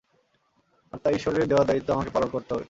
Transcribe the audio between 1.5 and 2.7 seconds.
দেয়া দায়িত্ব আমাকে পালন করতে হবে।